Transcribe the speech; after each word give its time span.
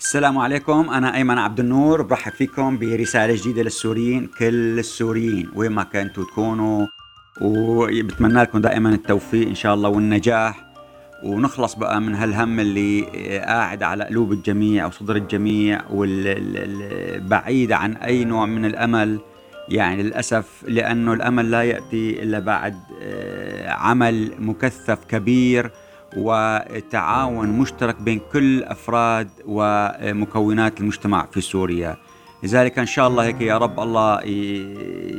السلام 0.00 0.38
عليكم. 0.38 0.90
أنا 0.90 1.14
أيمن 1.16 1.38
عبد 1.38 1.60
النور 1.60 2.02
برحب 2.02 2.32
فيكم 2.32 2.78
برسالة 2.78 3.34
جديدة 3.34 3.62
للسوريين 3.62 4.26
كل 4.38 4.78
السوريين 4.78 5.50
وين 5.54 5.72
ما 5.72 5.82
كنتوا 5.84 6.24
تكونوا. 6.24 6.86
وبتمنى 7.40 8.40
لكم 8.42 8.58
دائما 8.58 8.94
التوفيق 8.94 9.48
إن 9.48 9.54
شاء 9.54 9.74
الله 9.74 9.88
والنجاح. 9.88 10.64
ونخلص 11.24 11.74
بقى 11.74 12.00
من 12.00 12.14
هالهم 12.14 12.60
اللي 12.60 13.02
قاعد 13.38 13.82
على 13.82 14.04
قلوب 14.04 14.32
الجميع 14.32 14.86
وصدر 14.86 15.16
الجميع 15.16 15.80
والبعيد 15.90 17.72
عن 17.72 17.96
أي 17.96 18.24
نوع 18.24 18.46
من 18.46 18.64
الأمل. 18.64 19.18
يعني 19.68 20.02
للأسف 20.02 20.64
لأنه 20.68 21.12
الأمل 21.12 21.50
لا 21.50 21.62
يأتي 21.62 22.22
إلا 22.22 22.38
بعد 22.38 22.74
آه، 23.02 23.70
عمل 23.70 24.32
مكثف 24.38 25.04
كبير. 25.08 25.70
وتعاون 26.16 27.48
مشترك 27.48 27.96
بين 28.02 28.20
كل 28.32 28.62
أفراد 28.62 29.28
ومكونات 29.46 30.80
المجتمع 30.80 31.26
في 31.32 31.40
سوريا. 31.40 31.96
لذلك 32.42 32.78
إن 32.78 32.86
شاء 32.86 33.08
الله 33.08 33.24
هيك 33.24 33.40
يا 33.40 33.58
رب 33.58 33.80
الله 33.80 34.20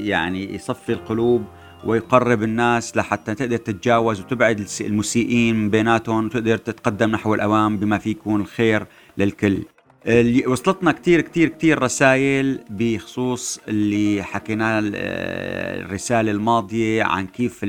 يعني 0.08 0.56
يصفي 0.56 0.94
القلوب 0.94 1.44
ويقرب 1.86 2.44
الناس 2.44 2.98
لحتى 2.98 3.36
تقدر 3.36 3.58
تتجاوز 3.58 4.20
وتبعد 4.20 4.68
المسيئين 4.82 5.70
بيناتهم 5.70 6.26
وتقدر 6.26 6.58
تتقدم 6.58 7.12
نحو 7.12 7.36
الامام 7.36 7.78
بما 7.78 7.98
فيه 7.98 8.12
يكون 8.12 8.42
الخير 8.42 8.86
للكل. 9.18 9.58
وصلتنا 10.48 10.92
كتير 10.92 11.22
كتير 11.22 11.50
كتير 11.50 11.82
رسائل 11.84 12.60
بخصوص 12.70 13.60
اللي 13.68 14.24
حكيناه 14.24 14.82
الرسالة 14.84 16.32
الماضية 16.32 17.04
عن 17.04 17.28
كيف 17.28 17.60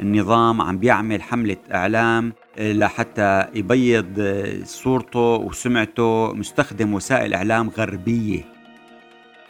النظام 0.00 0.60
عم 0.60 0.78
بيعمل 0.78 1.22
حملة 1.22 1.56
إعلام 1.74 2.32
آه، 2.58 2.72
لحتى 2.72 3.44
يبيض 3.54 4.06
آه، 4.18 4.64
صورته 4.64 5.18
وسمعته 5.20 6.32
مستخدم 6.32 6.94
وسائل 6.94 7.34
إعلام 7.34 7.68
غربية. 7.68 8.40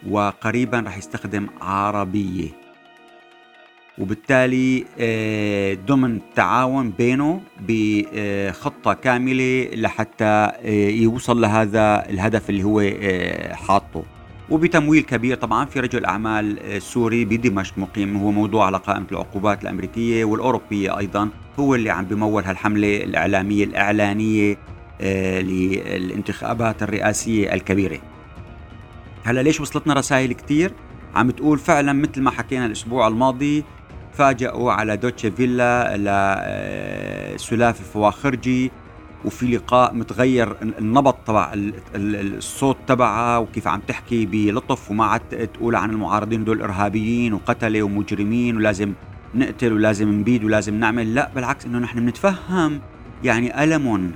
وقريبا 0.09 0.79
رح 0.87 0.97
يستخدم 0.97 1.47
عربية. 1.61 2.49
وبالتالي 3.97 4.85
آه، 4.99 5.77
ضمن 5.87 6.19
تعاون 6.35 6.89
بينه 6.89 7.41
بخطة 7.59 8.93
كاملة 8.93 9.69
لحتى 9.73 10.51
يوصل 11.03 11.41
لهذا 11.41 12.09
الهدف 12.09 12.49
اللي 12.49 12.63
هو 12.63 12.81
حاطه. 13.55 14.12
وبتمويل 14.49 15.03
كبير 15.03 15.37
طبعا 15.37 15.65
في 15.65 15.79
رجل 15.79 16.05
أعمال 16.05 16.59
آه، 16.59 16.79
سوري 16.79 17.25
بدمشق 17.25 17.77
مقيم 17.77 18.17
هو 18.17 18.31
موضوع 18.31 18.65
على 18.65 18.77
قائمه 18.77 19.05
العقوبات 19.11 19.63
الأمريكية 19.63 20.25
والأوروبية 20.25 20.97
أيضا 20.97 21.29
هو 21.59 21.75
اللي 21.75 21.89
عم 21.89 22.05
بمول 22.05 22.43
هالحملة 22.43 23.03
الإعلامية 23.03 23.63
الإعلانية 23.63 24.57
آه، 25.01 25.41
للانتخابات 25.41 26.83
الرئاسية 26.83 27.53
الكبيرة. 27.53 27.99
هلا 29.23 29.41
ليش 29.41 29.61
وصلتنا 29.61 29.93
رسائل 29.93 30.33
كثير؟ 30.33 30.71
عم 31.15 31.31
تقول 31.31 31.59
فعلا 31.59 31.93
مثل 31.93 32.21
ما 32.21 32.31
حكينا 32.31 32.65
الأسبوع 32.65 33.07
الماضي 33.07 33.63
فاجأوا 34.13 34.71
على 34.71 34.97
دوتشي 34.97 35.31
فيلا 35.31 35.97
لسلاف 37.35 37.75
آه، 37.75 37.79
الفواخرجي 37.79 38.71
وفي 39.25 39.55
لقاء 39.55 39.93
متغير 39.93 40.55
النبض 40.61 41.13
تبع 41.13 41.51
الصوت 41.95 42.77
تبعها 42.87 43.37
وكيف 43.37 43.67
عم 43.67 43.79
تحكي 43.79 44.25
بلطف 44.25 44.91
وما 44.91 45.05
عاد 45.05 45.49
تقول 45.53 45.75
عن 45.75 45.89
المعارضين 45.89 46.43
دول 46.43 46.61
إرهابيين 46.61 47.33
وقتلة 47.33 47.83
ومجرمين 47.83 48.57
ولازم 48.57 48.93
نقتل 49.35 49.73
ولازم 49.73 50.09
نبيد 50.09 50.43
ولازم 50.43 50.79
نعمل. 50.79 51.15
لا 51.15 51.31
بالعكس 51.35 51.65
إنه 51.65 51.79
نحن 51.79 51.99
بنتفهم 51.99 52.81
يعني 53.23 53.63
ألم 53.63 54.11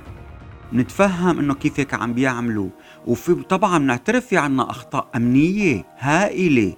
نتفهم 0.72 1.38
إنه 1.38 1.54
كيف 1.54 1.80
هيك 1.80 1.94
عم 1.94 2.12
بيعملوا. 2.12 2.68
وفي 3.06 3.34
طبعا 3.34 3.78
بنعترف 3.78 4.26
في 4.26 4.36
عنا 4.36 4.70
أخطاء 4.70 5.08
أمنية 5.16 5.84
هائلة. 5.98 6.76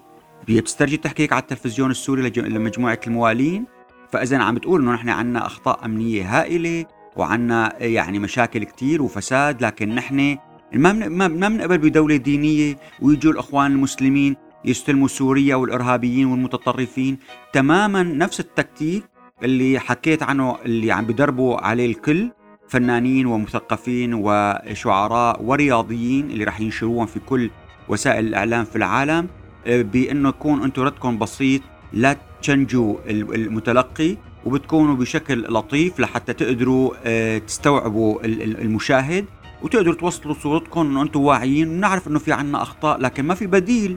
بتسترجي 0.49 0.97
تحكي 0.97 1.23
هيك 1.23 1.33
على 1.33 1.43
التلفزيون 1.43 1.91
السوري 1.91 2.31
لمجموعة 2.37 3.01
الموالين. 3.07 3.65
فإذا 4.13 4.39
عم 4.39 4.55
بتقول 4.55 4.83
إنه 4.83 4.93
نحن 4.93 5.09
عنا 5.09 5.47
أخطاء 5.47 5.85
أمنية 5.85 6.39
هائلة. 6.39 6.85
وعنا 7.17 7.83
يعني 7.83 8.19
مشاكل 8.19 8.65
كتير 8.65 9.03
وفساد 9.03 9.65
لكن 9.65 9.95
نحن 9.95 10.39
ما 10.73 10.93
ما 11.29 11.49
بنقبل 11.49 11.79
بدولة 11.79 12.17
دينية 12.17 12.77
ويجوا 13.03 13.33
الأخوان 13.33 13.73
المسلمين 13.73 14.37
يستلموا 14.65 15.09
سوريا 15.09 15.57
والإرهابيين 15.57 16.27
والمتطرفين. 16.27 17.19
تماما 17.53 18.03
نفس 18.03 18.41
التكتيك 18.41 19.05
اللي 19.43 19.79
حكيت 19.79 20.23
عنه 20.23 20.57
اللي 20.65 20.93
عم 20.93 21.05
بدربوا 21.05 21.67
عليه 21.67 21.87
الكل 21.87 22.31
فنانين 22.69 23.27
ومثقفين 23.27 24.15
وشعراء 24.15 25.43
ورياضيين 25.43 26.31
اللي 26.31 26.45
راح 26.45 26.61
ينشروهم 26.61 27.07
في 27.07 27.21
كل 27.21 27.51
وسائل 27.89 28.27
الإعلام 28.27 28.65
في 28.65 28.77
العالم 28.77 29.29
بأنه 29.67 30.29
يكون 30.29 30.63
أنتم 30.63 30.83
ردكم 30.83 31.19
بسيط 31.19 31.63
لا 31.93 32.17
تشنجوا 32.43 32.97
المتلقي. 33.09 34.17
وبتكونوا 34.45 34.95
بشكل 34.97 35.43
لطيف 35.43 36.01
لحتى 36.01 36.33
تقدروا 36.33 36.93
آه، 37.05 37.39
تستوعبوا 37.39 38.25
المشاهد 38.25 39.25
وتقدروا 39.63 39.95
توصلوا 39.95 40.35
صورتكم 40.35 40.81
إنه 40.81 41.03
أنتم 41.03 41.21
واعيين 41.21 41.69
ونعرف 41.69 42.09
إنه 42.09 42.19
في 42.19 42.33
عنا 42.33 42.63
أخطاء 42.63 43.01
لكن 43.01 43.25
ما 43.25 43.35
في 43.35 43.47
بديل. 43.47 43.97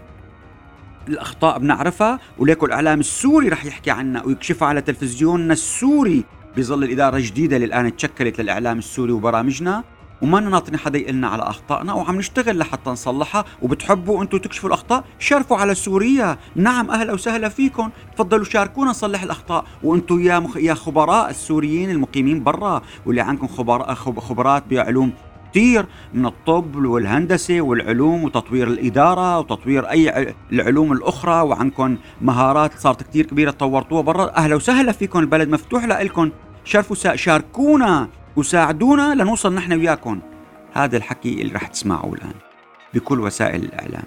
الأخطاء 1.07 1.59
بنعرفها 1.59 2.19
وليكن 2.37 2.67
الإعلام 2.67 2.99
السوري 2.99 3.49
رح 3.49 3.65
يحكي 3.65 3.91
عنها 3.91 4.23
ويكشفها 4.23 4.67
على 4.67 4.81
تلفزيوننا 4.81 5.53
السوري 5.53 6.23
بظل 6.57 6.83
الإدارة 6.83 7.17
الجديده 7.17 7.55
اللي 7.55 7.65
الان 7.65 7.95
تشكلت 7.95 8.41
للإعلام 8.41 8.77
السوري 8.77 9.11
وبرامجنا. 9.11 9.83
وما 10.23 10.39
ناطرين 10.39 10.79
حدا 10.79 10.99
يقلنا 10.99 11.27
على 11.27 11.43
أخطائنا 11.43 11.93
وعم 11.93 12.17
نشتغل 12.17 12.57
لحتى 12.57 12.89
نصلحها. 12.89 13.45
وبتحبوا 13.61 14.21
أنتم 14.23 14.37
تكشفوا 14.37 14.69
الأخطاء؟ 14.69 15.03
شرفوا 15.19 15.57
على 15.57 15.75
سوريا. 15.75 16.37
نعم 16.55 16.91
أهلا 16.91 17.13
وسهلا 17.13 17.49
فيكم. 17.49 17.89
تفضلوا 18.15 18.43
شاركونا 18.45 18.89
نصلح 18.89 19.23
الأخطاء. 19.23 19.65
وأنتم 19.83 20.19
يا 20.19 20.39
مخ... 20.39 20.57
يا 20.57 20.73
خبراء 20.73 21.29
السوريين 21.29 21.89
المقيمين 21.91 22.43
برا 22.43 22.81
واللي 23.05 23.21
عندكم 23.21 23.47
خبراء 23.47 23.93
خبرات 23.93 24.63
بعلوم 24.69 25.13
كثير 25.51 25.85
من 26.13 26.25
الطب 26.25 26.75
والهندسة 26.75 27.61
والعلوم 27.61 28.23
وتطوير 28.23 28.67
الإدارة 28.67 29.39
وتطوير 29.39 29.89
أي 29.89 30.33
العلوم 30.51 30.91
الأخرى. 30.91 31.41
وعندكم 31.41 31.97
مهارات 32.21 32.79
صارت 32.79 33.03
كثير 33.03 33.25
كبيرة 33.25 33.51
طورتوها 33.51 34.01
برا. 34.01 34.35
أهلا 34.37 34.55
وسهلا 34.55 34.91
فيكم 34.91 35.19
البلد 35.19 35.49
مفتوح 35.49 35.85
لكم 35.85 36.31
شرفوا 36.65 37.15
شاركونا. 37.15 38.07
وساعدونا 38.35 39.15
لنوصل 39.15 39.55
نحن 39.55 39.73
وياكم. 39.73 40.19
هذا 40.73 40.97
الحكي 40.97 41.41
اللي 41.41 41.53
رح 41.53 41.67
تسمعوه 41.67 42.13
الآن 42.13 42.33
بكل 42.93 43.19
وسائل 43.19 43.63
الإعلام. 43.63 44.03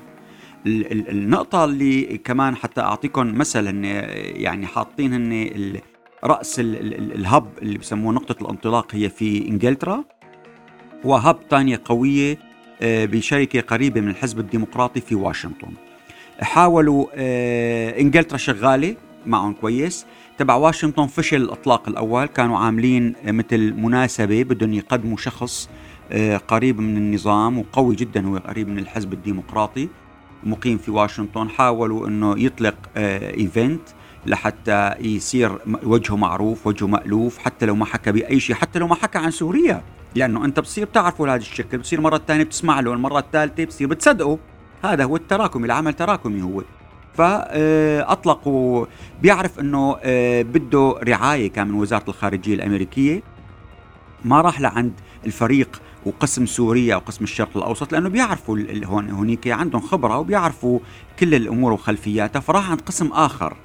النقطة 0.66 1.64
اللي 1.64 2.18
كمان 2.24 2.56
حتى 2.56 2.80
أعطيكم 2.80 3.38
مثل 3.38 3.84
يعني 3.84 4.66
حاطين 4.66 5.12
هن 5.14 5.80
رأس 6.24 6.60
الهب 6.60 7.48
اللي 7.62 7.78
بسموه 7.78 8.12
نقطة 8.12 8.42
الانطلاق 8.42 8.94
هي 8.94 9.08
في 9.08 9.48
إنجلترا. 9.48 10.04
وهب 11.04 11.38
ثانية 11.50 11.80
قوية 11.84 12.38
آه، 12.82 13.04
بشركة 13.04 13.60
قريبة 13.60 14.00
من 14.00 14.08
الحزب 14.08 14.38
الديمقراطي 14.38 15.00
في 15.00 15.14
واشنطن. 15.14 15.72
حاولوا 16.40 17.06
آه، 17.14 18.00
إنجلترا 18.00 18.36
شغالة 18.38 18.96
معهم 19.26 19.52
كويس. 19.52 20.06
تبع 20.38 20.54
واشنطن 20.54 21.06
فشل 21.06 21.36
الإطلاق 21.36 21.88
الأول. 21.88 22.26
كانوا 22.26 22.58
عاملين 22.58 23.14
مثل 23.24 23.74
مناسبة 23.74 24.42
بدهم 24.42 24.72
يقدموا 24.72 25.16
شخص 25.16 25.68
آه، 26.12 26.36
قريب 26.36 26.80
من 26.80 26.96
النظام 26.96 27.58
وقوي 27.58 27.96
جدا 27.96 28.26
هو 28.26 28.36
قريب 28.36 28.68
من 28.68 28.78
الحزب 28.78 29.12
الديمقراطي 29.12 29.88
مقيم 30.44 30.78
في 30.78 30.90
واشنطن. 30.90 31.48
حاولوا 31.48 32.08
إنه 32.08 32.38
يطلق 32.38 32.74
إيفنت 32.96 33.80
آه، 33.88 34.28
لحتى 34.28 34.94
يصير 35.00 35.58
وجهه 35.82 36.16
معروف 36.16 36.66
وجهه 36.66 36.86
مألوف 36.86 37.38
حتى 37.38 37.66
لو 37.66 37.74
ما 37.74 37.84
حكى 37.84 38.12
بأي 38.12 38.40
شيء 38.40 38.56
حتى 38.56 38.78
لو 38.78 38.86
ما 38.86 38.94
حكى 38.94 39.18
عن 39.18 39.30
سوريا. 39.30 39.82
لأنه 40.14 40.44
أنت 40.44 40.60
بتصير 40.60 40.84
بتعرفه 40.84 41.26
لهذا 41.26 41.40
الشكل 41.40 41.78
بتصير 41.78 42.00
مرة 42.00 42.20
ثانية 42.26 42.44
بتسمع 42.44 42.80
له 42.80 42.92
المرة 42.92 43.18
الثالثة 43.18 43.64
بتصير 43.64 43.88
بتصدقه 43.88 44.38
هذا 44.84 45.04
هو 45.04 45.16
التراكمي 45.16 45.66
العمل 45.66 45.92
تراكمي 45.92 46.42
هو. 46.42 46.62
فأطلقوا 47.18 48.86
بيعرف 49.22 49.60
إنه 49.60 49.96
آه، 50.02 50.42
بده 50.42 50.94
رعاية 51.08 51.52
كان 51.52 51.68
من 51.68 51.74
وزارة 51.74 52.04
الخارجية 52.08 52.54
الأمريكية. 52.54 53.22
ما 54.24 54.40
راح 54.40 54.60
لعند 54.60 54.92
الفريق 55.26 55.82
وقسم 56.06 56.46
سوريا 56.46 56.96
وقسم 56.96 57.24
الشرق 57.24 57.56
الأوسط 57.56 57.92
لأنه 57.92 58.08
بيعرفوا 58.08 58.58
هون 58.84 59.10
هونيك 59.10 59.48
عندهم 59.48 59.80
خبرة 59.80 60.18
وبيعرفوا 60.18 60.78
كل 61.18 61.34
الأمور 61.34 61.72
وخلفياتها. 61.72 62.40
فراح 62.40 62.70
عند 62.70 62.80
قسم 62.80 63.06
آخر 63.12 63.56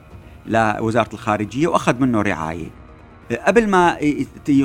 لوزارة 0.45 1.09
الخارجية 1.13 1.67
وأخذ 1.67 1.99
منه 1.99 2.21
رعاية. 2.21 2.69
قبل 3.47 3.69
ما 3.69 3.97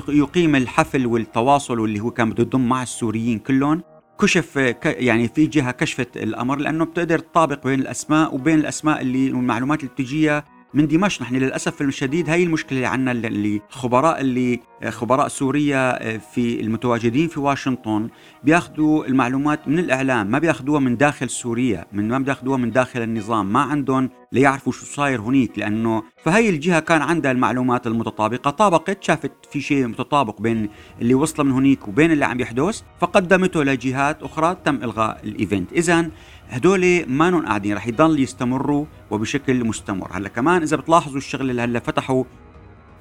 يقيم 0.08 0.56
الحفل 0.56 1.06
والتواصل 1.06 1.80
واللي 1.80 2.00
هو 2.00 2.10
كان 2.10 2.30
بده 2.30 2.42
يضم 2.42 2.68
مع 2.68 2.82
السوريين 2.82 3.38
كلهم 3.38 3.82
كشف 4.20 4.56
يعني 4.84 5.28
في 5.28 5.46
جهة 5.46 5.70
كشفت 5.70 6.16
الأمر 6.16 6.56
لأنه 6.56 6.84
بتقدر 6.84 7.18
تطابق 7.18 7.64
بين 7.64 7.80
الأسماء 7.80 8.34
وبين 8.34 8.58
الأسماء 8.58 9.00
اللي 9.00 9.32
والمعلومات 9.32 9.80
اللي 9.80 9.90
بتجيها 9.92 10.44
من 10.74 10.86
دمشق. 10.86 11.22
نحن 11.22 11.36
للأسف 11.36 11.82
الشديد 11.82 12.30
هي 12.30 12.42
المشكلة 12.42 12.78
اللي 12.78 12.86
عندنا 12.86 13.12
اللي 13.12 13.60
الخبراء 13.70 14.20
اللي 14.20 14.60
خبراء 14.84 15.28
سوريا 15.28 16.14
آه، 16.14 16.16
في 16.16 16.60
المتواجدين 16.60 17.28
في 17.28 17.40
واشنطن 17.40 18.08
بياخذوا 18.44 19.06
المعلومات 19.06 19.68
من 19.68 19.78
الإعلام 19.78 20.26
ما 20.26 20.38
بياخذوها 20.38 20.80
من 20.80 20.96
داخل 20.96 21.30
سوريا 21.30 21.86
من 21.92 22.08
ما 22.08 22.18
بياخذوها 22.18 22.56
من 22.56 22.70
داخل 22.70 23.02
النظام 23.02 23.52
ما 23.52 23.60
عندهم 23.60 24.10
ليعرفوا 24.32 24.72
شو 24.72 24.86
صاير 24.86 25.20
هنيك 25.20 25.58
لأنه 25.58 26.02
فهي 26.24 26.48
الجهة 26.48 26.80
كان 26.80 27.02
عندها 27.02 27.32
المعلومات 27.32 27.86
المتطابقة 27.86 28.50
طابقت 28.50 29.04
شافت 29.04 29.32
في 29.50 29.60
شيء 29.60 29.86
متطابق 29.86 30.40
بين 30.40 30.68
اللي 31.00 31.14
وصل 31.14 31.46
من 31.46 31.52
هنيك 31.52 31.88
وبين 31.88 32.12
اللي 32.12 32.24
عم 32.24 32.40
يحدث 32.40 32.82
فقدمته 33.00 33.64
لجهات 33.64 34.22
أخرى 34.22 34.56
تم 34.64 34.74
إلغاء 34.74 35.20
الإيفنت. 35.24 35.72
اذا 35.72 36.10
هدول 36.48 37.04
ما 37.08 37.40
قاعدين 37.40 37.74
رح 37.74 37.86
يضل 37.86 38.20
يستمروا 38.20 38.86
وبشكل 39.10 39.64
مستمر. 39.64 40.08
هلأ 40.12 40.28
كمان 40.28 40.62
إذا 40.62 40.76
بتلاحظوا 40.76 41.16
الشغله 41.16 41.50
اللي 41.50 41.62
هلأ 41.62 41.80
فتحوا 41.80 42.24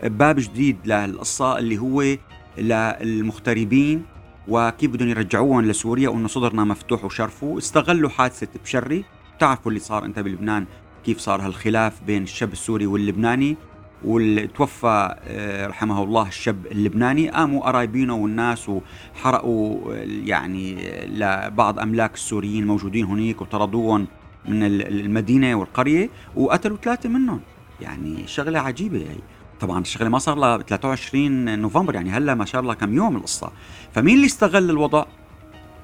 باب 0.10 0.36
جديد 0.40 0.78
للقصة 0.86 1.58
اللي 1.58 1.78
هو 1.78 2.18
للمغتربين 2.58 4.04
وكيف 4.48 4.92
بدهم 4.92 5.10
يرجعوهم 5.10 5.66
لسوريا 5.66 6.10
وإنه 6.10 6.28
صدرنا 6.28 6.64
مفتوح 6.64 7.06
وشرفوا 7.06 7.58
استغلوا 7.58 8.10
حادثة 8.10 8.48
بشري. 8.64 9.04
بتعرفوا 9.38 9.72
اللي 9.72 9.80
صار 9.80 10.06
أنت 10.06 10.20
بلبنان 10.20 10.66
كيف 11.06 11.20
صار 11.20 11.42
هالخلاف 11.42 12.04
بين 12.04 12.24
الشاب 12.24 12.54
السوري 12.54 12.86
واللبناني؟ 12.86 13.58
وتوفى 14.04 15.16
آه، 15.28 15.68
رحمه 15.68 16.04
الله 16.04 16.28
الشاب 16.28 16.66
اللبناني. 16.72 17.30
قاموا 17.30 17.66
قرايبينه 17.66 18.16
والناس 18.16 18.70
وحرقوا 18.70 19.96
يعني 20.04 20.78
لبعض 21.08 21.80
أملاك 21.80 22.14
السوريين 22.14 22.64
الموجودين 22.64 23.06
هناك 23.06 23.42
وطردوهم 23.42 24.08
من 24.46 24.64
المدينة 24.64 25.56
والقرية 25.56 26.10
وقتلوا 26.36 26.78
ثلاثة 26.78 27.10
منهم. 27.10 27.40
يعني 27.82 28.28
شغلة 28.28 28.60
عجيبة 28.60 28.98
هي. 28.98 29.35
طبعا 29.60 29.82
الشغله 29.82 30.10
ما 30.10 30.20
صار 30.20 30.36
لها 30.36 30.58
23 30.58 31.60
نوفمبر 31.60 31.96
يعني 31.96 32.10
هلا 32.10 32.36
ما 32.36 32.46
شاء 32.46 32.62
الله 32.62 32.74
كم 32.74 32.94
يوم 32.94 33.16
القصة. 33.16 33.52
فمين 33.94 34.16
اللي 34.16 34.26
استغل 34.26 34.70
الوضع؟ 34.70 35.06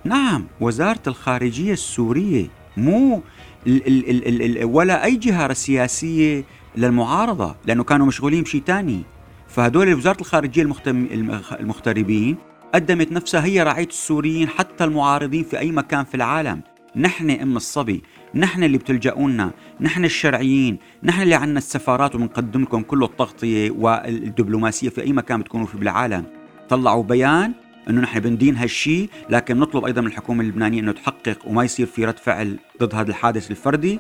نعم 0.04 0.48
وزارة 0.62 1.02
الخارجية 1.08 1.74
السورية 1.74 2.48
مو 2.78 3.22
ال 3.68 3.88
ال 3.88 4.28
ال 4.28 4.58
ال 4.58 4.66
ولا 4.66 5.06
أي 5.06 5.16
جهة 5.16 5.54
سياسية 5.54 6.46
للمعارضة 6.78 7.56
لأنه 7.66 7.84
كانوا 7.84 8.06
مشغولين 8.06 8.44
بشيء 8.44 8.64
ثاني 8.68 9.04
فهدول 9.48 9.94
وزارة 9.94 10.22
الخارجية 10.22 10.62
المغتربين 11.60 12.38
قدمت 12.76 13.12
نفسها 13.12 13.46
هي 13.46 13.64
رعاية 13.64 13.88
السوريين 13.88 14.48
حتى 14.50 14.84
المعارضين 14.84 15.44
في 15.44 15.60
أي 15.60 15.72
مكان 15.72 16.06
في 16.06 16.16
العالم. 16.16 16.62
نحن 16.96 17.30
أم 17.30 17.58
الصبي. 17.58 18.04
نحن 18.36 18.64
اللي 18.64 18.78
بتلجؤونا 18.78 19.52
نحن 19.82 20.06
الشرعيين 20.06 20.78
نحن 21.04 21.22
اللي 21.22 21.36
عنا 21.36 21.58
السفارات 21.58 22.16
وبنقدم 22.16 22.62
لكم 22.62 22.82
كل 22.82 23.04
التغطية 23.04 23.72
والدبلوماسية 23.72 24.90
في 24.90 25.02
أي 25.02 25.14
مكان 25.14 25.40
بتكونوا 25.40 25.66
فيه 25.66 25.78
بالعالم. 25.78 26.24
طلعوا 26.70 27.04
بيان 27.04 27.54
إنه 27.90 28.02
نحن 28.02 28.20
بندين 28.20 28.56
هالشيء 28.56 29.10
لكن 29.30 29.60
نطلب 29.60 29.86
أيضا 29.86 30.02
من 30.02 30.08
الحكومة 30.08 30.44
اللبنانية 30.44 30.80
إنه 30.80 30.92
تحقق 30.92 31.38
وما 31.48 31.64
يصير 31.64 31.86
في 31.86 32.06
رد 32.06 32.18
فعل 32.20 32.60
ضد 32.82 32.96
هذا 32.96 33.10
الحادث 33.10 33.52
الفردي 33.52 34.00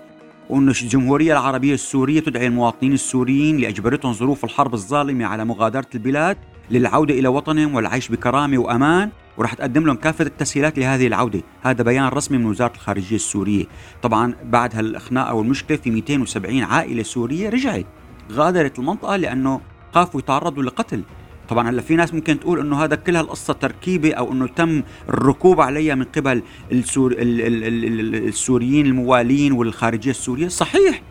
وإنه 0.49 0.71
الجمهورية 0.71 1.33
العربية 1.33 1.73
السورية 1.73 2.19
تدعي 2.19 2.47
المواطنين 2.47 2.93
السوريين 2.93 3.57
لأجبرتهم 3.57 4.13
ظروف 4.13 4.43
الحرب 4.43 4.73
الظالمة 4.73 5.25
على 5.25 5.45
مغادرة 5.45 5.87
البلاد. 5.95 6.37
للعودة 6.71 7.13
إلى 7.13 7.27
وطنهم 7.27 7.75
والعيش 7.75 8.09
بكرامة 8.09 8.57
وأمان 8.57 9.09
وراح 9.37 9.53
تقدم 9.53 9.85
لهم 9.85 9.95
كافة 9.95 10.25
التسهيلات 10.25 10.79
لهذه 10.79 11.07
العودة. 11.07 11.41
هذا 11.61 11.83
بيان 11.83 12.07
رسمي 12.07 12.37
من 12.37 12.45
وزارة 12.45 12.73
الخارجية 12.75 13.15
السورية. 13.15 13.65
طبعا 14.01 14.35
بعد 14.43 14.75
هالخناقة 14.75 15.33
والمشكلة 15.33 15.77
في 15.77 15.91
270 15.91 16.63
عائلة 16.63 17.03
سورية 17.03 17.49
رجعت 17.49 17.85
غادرت 18.31 18.79
المنطقة 18.79 19.15
لأنه 19.15 19.61
خافوا 19.93 20.19
يتعرضوا 20.19 20.63
لقتل. 20.63 21.03
طبعا 21.49 21.69
هلأ 21.69 21.81
في 21.81 21.95
ناس 21.95 22.13
ممكن 22.13 22.39
تقول 22.39 22.59
إنه 22.59 22.83
هذا 22.83 22.95
كل 22.95 23.15
هالقصة 23.15 23.53
تركيبة 23.53 24.13
أو 24.13 24.31
إنه 24.31 24.47
تم 24.47 24.83
الركوب 25.09 25.61
عليها 25.61 25.95
من 25.95 26.03
قبل 26.03 26.43
السور 26.71 27.15
السوريين 27.17 28.85
الموالين 28.85 29.51
والخارجية 29.51 30.11
السورية. 30.11 30.47
صحيح 30.47 31.01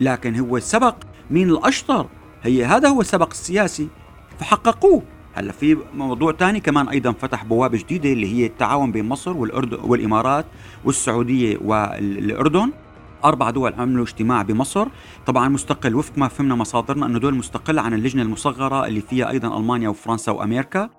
لكن 0.00 0.36
هو 0.36 0.58
سبق 0.58 0.96
مين 1.30 1.50
الأشطر. 1.50 2.06
هي 2.42 2.64
هذا 2.64 2.88
هو 2.88 3.00
السبق 3.00 3.30
السياسي 3.30 3.88
فحققوه. 4.38 5.02
هلا 5.34 5.52
في 5.52 5.76
موضوع 5.94 6.32
ثاني 6.32 6.60
كمان 6.60 6.88
أيضا 6.88 7.12
فتح 7.12 7.44
بوابه 7.44 7.78
جديدة 7.78 8.12
اللي 8.12 8.34
هي 8.34 8.46
التعاون 8.46 8.92
بين 8.92 9.08
مصر 9.08 9.36
والاردن 9.36 9.78
والإمارات 9.82 10.46
والسعودية 10.84 11.58
والأردن. 11.64 12.72
أربع 13.24 13.50
دول 13.50 13.74
عملوا 13.74 14.04
اجتماع 14.04 14.42
بمصر. 14.42 14.88
طبعا 15.26 15.48
مستقل 15.48 15.94
وفق 15.94 16.18
ما 16.18 16.28
فهمنا 16.28 16.54
مصادرنا 16.54 17.06
إنه 17.06 17.18
دول 17.18 17.34
مستقل 17.34 17.78
عن 17.78 17.94
اللجنة 17.94 18.22
المصغرة 18.22 18.86
اللي 18.86 19.00
فيها 19.00 19.30
أيضا 19.30 19.58
ألمانيا 19.58 19.88
وفرنسا 19.88 20.32
وأمريكا. 20.32 20.90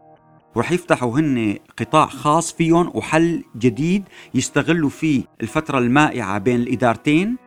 ورح 0.55 0.71
يفتحوا 0.71 1.19
هن 1.19 1.57
قطاع 1.79 2.05
خاص 2.05 2.53
فيهم 2.53 2.91
وحل 2.93 3.43
جديد 3.57 4.03
يستغلوا 4.33 4.89
فيه 4.89 5.23
الفترة 5.41 5.77
المائعة 5.77 6.37
بين 6.37 6.55
الإدارتين. 6.55 7.37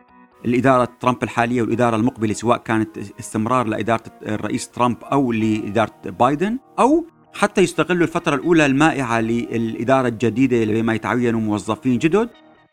الإدارة 0.45 0.89
ترامب 0.99 1.23
الحالية 1.23 1.61
والإدارة 1.61 1.95
المقبلة 1.95 2.33
سواء 2.33 2.57
كانت 2.57 2.97
استمرار 3.19 3.67
لإدارة 3.67 4.03
الرئيس 4.23 4.69
ترامب 4.69 4.97
أو 5.03 5.31
لإدارة 5.31 5.93
بايدن 6.05 6.57
أو 6.79 7.05
حتى 7.33 7.61
يستغلوا 7.61 8.03
الفترة 8.03 8.35
الأولى 8.35 8.65
المائعة 8.65 9.21
للإدارة 9.21 10.07
الجديدة 10.07 10.63
لما 10.63 10.93
يتعينوا 10.93 11.39
موظفين 11.41 11.97
جدد 11.97 12.29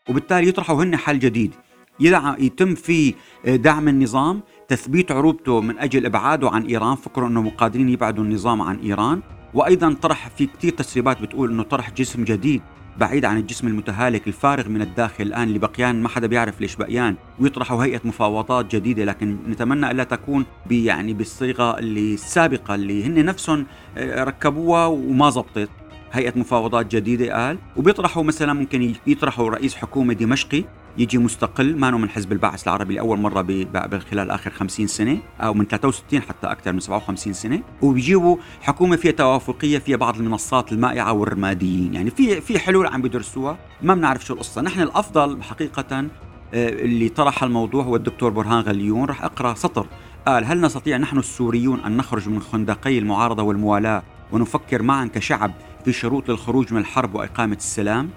وبالتالي 0.09 0.47
يطرحوا 0.47 0.83
هن 0.83 0.95
حل 0.97 1.19
جديد. 1.19 1.53
يتم 1.99 2.75
فيه 2.75 3.13
دعم 3.45 3.87
النظام 3.87 4.41
تثبيت 4.67 5.11
عروبته 5.11 5.61
من 5.61 5.79
أجل 5.79 6.05
إبعاده 6.05 6.49
عن 6.49 6.65
إيران 6.65 6.95
فكروا 6.95 7.27
أنه 7.27 7.49
قادرين 7.49 7.89
يبعدوا 7.89 8.23
النظام 8.23 8.61
عن 8.61 8.79
إيران 8.79 9.21
وأيضا 9.53 9.93
طرح 9.93 10.27
في 10.29 10.45
كثير 10.45 10.71
تسريبات 10.71 11.21
بتقول 11.21 11.51
أنه 11.51 11.63
طرح 11.63 11.91
جسم 11.91 12.23
جديد. 12.23 12.61
بعيد 12.97 13.25
عن 13.25 13.37
الجسم 13.37 13.67
المتهالك 13.67 14.27
الفارغ 14.27 14.69
من 14.69 14.81
الداخل 14.81 15.23
الآن 15.23 15.43
اللي 15.47 15.59
بقيان 15.59 16.03
ما 16.03 16.09
حدا 16.09 16.27
بيعرف 16.27 16.61
ليش 16.61 16.75
بقيان. 16.75 17.15
ويطرحوا 17.39 17.83
هيئة 17.83 18.01
مفاوضات 18.03 18.75
جديدة 18.75 19.05
لكن 19.05 19.37
نتمنى 19.49 19.91
ألا 19.91 20.03
تكون 20.03 20.45
يعني 20.71 21.13
بالصيغة 21.13 21.79
اللي 21.79 22.13
السابقة 22.13 22.75
اللي 22.75 23.05
هن 23.05 23.25
نفسهم 23.25 23.65
آه، 23.97 24.23
ركبوها 24.23 24.85
وما 24.85 25.29
زبطت 25.29 25.69
هيئة 26.11 26.39
مفاوضات 26.39 26.95
جديدة 26.95 27.33
قال 27.33 27.57
وبيطرحوا 27.77 28.23
مثلا 28.23 28.53
ممكن 28.53 28.93
يطرحوا 29.07 29.49
رئيس 29.49 29.75
حكومة 29.75 30.13
دمشقي. 30.13 30.63
يجي 30.99 31.17
مستقل 31.17 31.77
ما 31.77 31.91
من 31.91 32.09
حزب 32.09 32.31
البعث 32.31 32.63
العربي 32.63 32.95
لأول 32.95 33.19
مرة 33.19 33.41
خلال 33.99 34.31
آخر 34.31 34.51
50 34.51 34.87
سنة 34.87 35.19
أو 35.41 35.53
من 35.53 35.65
63 35.65 36.21
حتى 36.21 36.47
أكثر 36.47 36.73
من 36.73 36.79
57 36.79 37.33
سنة. 37.33 37.61
وبيجيبوا 37.81 38.37
حكومة 38.61 38.95
فيها 38.95 39.11
توافقية 39.11 39.77
فيها 39.77 39.97
بعض 39.97 40.17
المنصات 40.17 40.71
المائعة 40.71 41.13
والرماديين. 41.13 41.93
يعني 41.93 42.09
في 42.09 42.41
في 42.41 42.59
حلول 42.59 42.87
عم 42.87 43.01
بيدرسوها 43.01 43.57
ما 43.81 43.95
بنعرف 43.95 44.25
شو 44.25 44.33
القصة. 44.33 44.61
نحن 44.61 44.81
الأفضل 44.81 45.43
حقيقة 45.43 45.97
آه، 46.53 46.69
اللي 46.69 47.09
طرح 47.09 47.43
الموضوع 47.43 47.83
هو 47.83 47.95
الدكتور 47.95 48.29
برهان 48.29 48.59
غليون 48.59 49.05
راح 49.05 49.23
أقرأ 49.23 49.53
سطر. 49.53 49.87
قال 50.27 50.45
هل 50.45 50.61
نستطيع 50.61 50.97
نحن 50.97 51.17
السوريون 51.17 51.79
أن 51.79 51.97
نخرج 51.97 52.29
من 52.29 52.39
خندقي 52.39 52.99
المعارضة 52.99 53.43
والموالاة 53.43 54.03
ونفكر 54.31 54.81
معا 54.81 55.05
كشعب 55.05 55.51
في 55.85 55.91
شروط 55.91 56.29
للخروج 56.29 56.73
من 56.73 56.79
الحرب 56.79 57.15
وإقامة 57.15 57.55
السلام؟ 57.55 58.09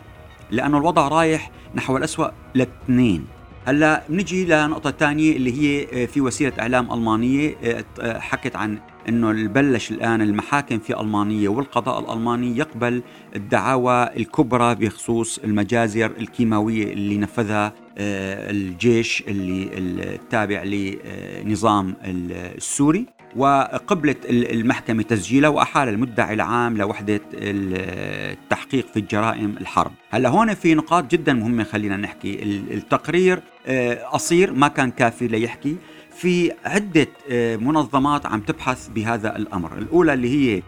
لأنه 0.52 0.78
الوضع 0.78 1.09
رايح 1.09 1.50
نحو 1.75 1.97
الأسوأ 1.97 2.28
لاثنين. 2.54 3.26
هلأ 3.64 4.02
بنجي 4.09 4.44
لنقطة 4.44 4.90
ثانية 4.90 5.37
اللي 5.37 5.52
هي 5.52 5.87
آه، 6.02 6.06
في 6.06 6.21
وسيلة 6.21 6.52
إعلام 6.61 6.92
ألمانية 6.92 7.56
آه، 7.64 7.85
آه، 8.00 8.18
حكت 8.18 8.56
عن 8.56 8.78
إنه 9.09 9.49
بلش 9.49 9.90
الآن 9.90 10.23
المحاكم 10.23 10.78
في 10.78 11.00
ألمانية 11.00 11.49
والقضاء 11.49 12.00
الألماني 12.00 12.59
يقبل 12.59 13.02
الدعاوى 13.37 14.16
الكبرى 14.16 14.75
بخصوص 14.75 15.38
المجازر 15.38 16.12
الكيماوية 16.18 16.92
اللي 16.92 17.18
نفذها 17.18 17.73
الجيش 17.99 19.25
اللي 19.28 19.71
التابع 19.73 20.62
لنظام 20.62 21.97
السوري. 22.04 23.06
وقبلت 23.37 24.19
المحكمة 24.31 25.03
تسجيله 25.03 25.51
وأحال 25.51 25.89
المدعي 25.89 26.35
العام 26.35 26.77
لوحدة 26.77 27.21
التحقيق 27.35 28.87
في 28.87 28.97
الجرائم 28.97 29.55
الحرب. 29.61 29.93
هلا 30.11 30.29
هون 30.29 30.55
في 30.55 30.75
نقاط 30.75 31.11
جدا 31.11 31.33
مهمة 31.33 31.65
خلينا 31.65 31.97
نحكي. 31.97 32.43
التقرير 32.43 33.43
آه، 33.67 34.05
قصير 34.05 34.53
ما 34.53 34.69
كان 34.69 34.91
كافي 34.91 35.29
ليحكي. 35.29 35.77
في 36.17 36.53
عدة 36.65 37.09
آه، 37.31 37.57
منظمات 37.57 38.27
عم 38.27 38.41
تبحث 38.41 38.89
بهذا 38.89 39.37
الأمر. 39.37 39.79
الأولى 39.79 40.15
اللي 40.15 40.29
هي 40.57 40.62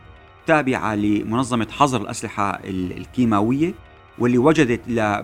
تابعة 0.47 0.95
لمنظمة 0.95 1.67
حظر 1.71 2.01
الأسلحة 2.01 2.61
الكيماوية. 2.65 3.75
واللي 4.19 4.39
وجدت 4.39 4.81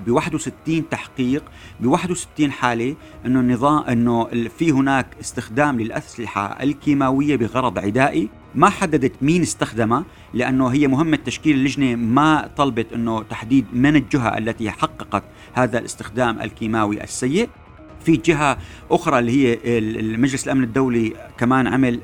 ب 0.07 0.11
61 0.11 0.89
تحقيق 0.89 1.45
ب 1.81 1.87
61 1.87 2.53
حاله 2.53 2.97
انه 3.27 3.41
النظام 3.41 3.83
انه 3.85 4.29
في 4.59 4.73
هناك 4.73 5.07
استخدام 5.21 5.81
للاسلحه 5.81 6.63
الكيماويه 6.63 7.37
بغرض 7.37 7.79
عدائي 7.79 8.29
ما 8.55 8.69
حددت 8.71 9.13
مين 9.23 9.43
استخدمها 9.43 10.05
لأنه 10.35 10.69
هي 10.69 10.87
مهمه 10.87 11.17
تشكيل 11.17 11.57
اللجنه 11.57 11.95
ما 11.95 12.51
طلبت 12.57 12.93
انه 12.93 13.23
تحديد 13.23 13.67
من 13.73 13.97
الجهه 13.97 14.39
التي 14.39 14.71
حققت 14.71 15.23
هذا 15.53 15.79
الاستخدام 15.79 16.41
الكيماوي 16.41 17.05
السيء 17.05 17.49
في 18.05 18.17
جهه 18.17 18.59
أخرى 18.91 19.19
اللي 19.19 19.33
هي 19.33 19.59
المجلس 19.79 20.45
الامن 20.45 20.65
الدولي 20.65 21.13
كمان 21.39 21.67
عمل 21.67 22.01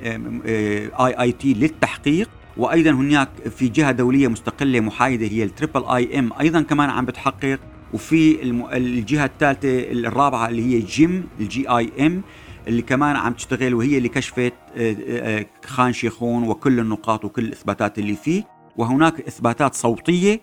اي 1.01 1.21
اي 1.21 1.33
تي 1.33 1.55
للتحقيق 1.55 2.31
وأيضا 2.57 2.91
هناك 2.91 3.29
في 3.57 3.69
جهة 3.69 3.93
دولية 3.93 4.29
مستقلة 4.29 4.81
محايدة 4.81 5.27
هي 5.27 5.43
ال 5.45 5.50
triple 5.50 5.85
I 5.85 6.19
M 6.19 6.33
أيضا 6.41 6.63
كمان 6.63 6.91
عم 6.91 7.05
بتحقق. 7.05 7.59
وفي 7.95 8.43
الجهة 8.77 9.25
الثالثة 9.25 9.93
الرابعة 9.93 10.49
اللي 10.49 10.63
هي 10.63 10.81
JIM 10.81 11.29
ال 11.41 11.55
J 11.55 11.69
I 11.69 12.07
M 12.07 12.23
اللي 12.69 12.83
كمان 12.83 13.17
عم 13.17 13.33
تشتغل 13.33 13.75
وهي 13.75 13.99
اللي 13.99 14.09
كشفت 14.09 14.53
آه، 14.77 14.97
آه، 15.09 15.47
خان 15.65 15.93
شيخون 15.93 16.49
وكل 16.49 16.81
النقاط 16.81 17.25
وكل 17.25 17.45
الاثباتات 17.45 17.99
اللي 17.99 18.17
فيه. 18.17 18.45
وهناك 18.77 19.21
إثباتات 19.21 19.75
صوتية 19.75 20.41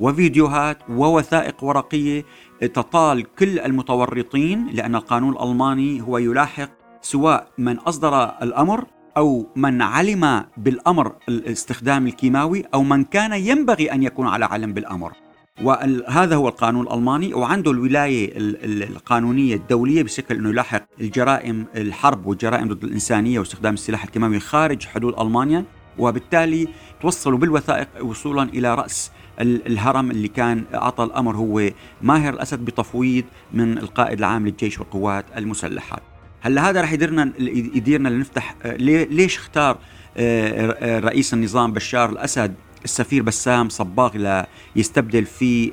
وفيديوهات 0.00 0.78
ووثائق 0.88 1.64
ورقية 1.64 2.24
تطال 2.60 3.34
كل 3.34 3.58
المتورطين 3.58 4.66
لأن 4.72 4.94
القانون 4.94 5.32
الألماني 5.32 6.02
هو 6.02 6.18
يلاحق 6.18 6.70
سواء 7.02 7.48
من 7.58 7.78
أصدر 7.78 8.24
الأمر 8.42 8.84
أو 9.16 9.46
من 9.56 9.82
علم 9.82 10.44
بالأمر 10.56 11.12
الاستخدام 11.28 12.06
الكيماوي 12.06 12.64
أو 12.74 12.82
من 12.82 13.04
كان 13.04 13.32
ينبغي 13.32 13.92
أن 13.92 14.02
يكون 14.02 14.26
على 14.26 14.44
علم 14.44 14.72
بالأمر. 14.72 15.12
وهذا 15.62 16.36
هو 16.36 16.48
القانون 16.48 16.86
الألماني 16.86 17.34
وعنده 17.34 17.70
الولاية 17.70 18.32
القانونية 18.64 19.54
الدولية 19.54 20.02
بشكل 20.02 20.34
إنه 20.34 20.48
يلاحق 20.48 20.82
الجرائم 21.00 21.66
الحرب 21.76 22.26
والجرائم 22.26 22.68
ضد 22.68 22.84
الإنسانية 22.84 23.38
واستخدام 23.38 23.74
السلاح 23.74 24.04
الكيماوي 24.04 24.40
خارج 24.40 24.86
حدود 24.86 25.20
ألمانيا 25.20 25.64
وبالتالي 25.98 26.68
توصلوا 27.02 27.38
بالوثائق 27.38 27.88
وصولا 28.02 28.42
إلى 28.42 28.74
رأس 28.74 29.10
الهرم 29.40 30.10
اللي 30.10 30.28
كان 30.28 30.64
أعطى 30.74 31.04
الأمر 31.04 31.36
هو 31.36 31.70
ماهر 32.02 32.34
الأسد 32.34 32.64
بتفويض 32.64 33.24
من 33.52 33.78
القائد 33.78 34.18
العام 34.18 34.46
للجيش 34.46 34.78
والقوات 34.78 35.24
المسلحة. 35.36 36.15
هلا 36.40 36.70
هذا 36.70 36.80
رح 36.80 36.92
يديرنا 36.92 37.32
يديرنا 37.38 38.08
لنفتح 38.08 38.54
ليش 38.64 39.36
اختار 39.36 39.78
آه، 40.16 40.76
آه، 40.80 41.00
رئيس 41.00 41.34
النظام 41.34 41.72
بشار 41.72 42.10
الأسد 42.10 42.54
السفير 42.84 43.22
بسام 43.22 43.68
صباغ 43.68 44.44
ليستبدل 44.76 45.24
في 45.24 45.72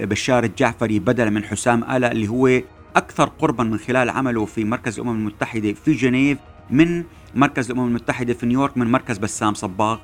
بشار 0.00 0.44
الجعفري 0.44 0.98
بدلا 0.98 1.30
من 1.30 1.44
حسام 1.44 1.84
آلا 1.84 2.12
اللي 2.12 2.28
هو 2.28 2.60
أكثر 2.96 3.24
قربا 3.38 3.64
من 3.64 3.78
خلال 3.78 4.10
عمله 4.10 4.44
في 4.44 4.64
مركز 4.64 5.00
الأمم 5.00 5.18
المتحدة 5.18 5.72
في 5.72 5.92
جنيف 5.92 6.38
من 6.70 7.04
مركز 7.34 7.70
الأمم 7.70 7.88
المتحدة 7.88 8.34
في 8.34 8.46
نيويورك 8.46 8.76
من 8.76 8.86
مركز 8.86 9.18
بسام 9.18 9.54
صباغ. 9.54 9.98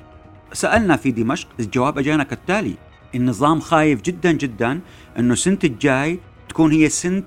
سألنا 0.53 0.95
في 0.95 1.11
دمشق 1.11 1.47
الجواب 1.59 1.97
أجانا 1.97 2.23
كالتالي. 2.23 2.73
النظام 3.15 3.59
خايف 3.59 4.01
جدا 4.01 4.31
جدا 4.31 4.79
أنه 5.19 5.35
سنة 5.35 5.59
الجاي 5.63 6.19
تكون 6.57 6.71
هي 6.71 6.89
سنة 6.89 7.23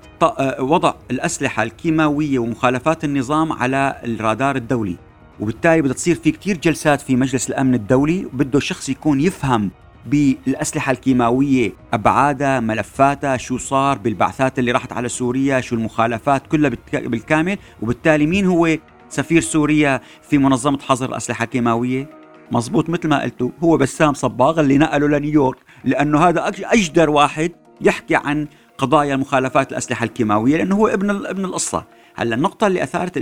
وضع 0.59 0.93
الأسلحة 1.11 1.63
الكيماوية 1.63 2.39
ومخالفات 2.39 3.03
النظام 3.03 3.53
على 3.53 4.01
الرادار 4.05 4.55
الدولي. 4.55 4.97
وبالتالي 5.39 5.81
بدها 5.81 5.93
تصير 5.93 6.15
في 6.15 6.31
كتير 6.31 6.57
جلسات 6.57 7.01
في 7.01 7.15
مجلس 7.15 7.49
الأمن 7.49 7.73
الدولي 7.73 8.27
بده 8.33 8.59
شخص 8.59 8.89
يكون 8.89 9.21
يفهم 9.21 9.71
بالأسلحة 10.05 10.91
الكيماوية 10.91 11.73
أبعادها 11.93 12.59
ملفاتها 12.59 13.37
شو 13.37 13.57
صار 13.57 13.97
بالبعثات 13.97 14.59
اللي 14.59 14.71
راحت 14.71 14.93
على 14.93 15.09
سوريا 15.09 15.61
شو 15.61 15.75
المخالفات 15.75 16.47
كلها 16.47 16.71
بالكامل. 16.93 17.57
وبالتالي 17.81 18.25
مين 18.25 18.45
هو 18.45 18.77
سفير 19.09 19.41
سوريا 19.41 20.01
في 20.29 20.37
منظمة 20.37 20.79
حظر 20.79 21.09
الأسلحة 21.09 21.43
الكيماوية 21.43 22.09
مزبوط 22.51 22.89
مثل 22.89 23.07
ما 23.07 23.21
قلتوا 23.21 23.49
هو 23.63 23.77
بسام 23.77 24.13
صباغ 24.13 24.59
اللي 24.59 24.77
نقله 24.77 25.07
لنيويورك. 25.07 25.57
لأنه 25.85 26.19
هذا 26.19 26.47
أجدر 26.47 27.09
واحد 27.09 27.51
يحكي 27.81 28.15
عن 28.15 28.47
قضايا 28.81 29.15
مخالفات 29.15 29.71
الأسلحة 29.71 30.03
الكيماوية 30.03 30.57
لأنه 30.57 30.75
هو 30.75 30.87
ابن 30.87 31.09
ابن 31.09 31.45
القصة. 31.45 31.85
هلأ 32.15 32.35
النقطة 32.35 32.67
اللي 32.67 32.83
أثارت 32.83 33.17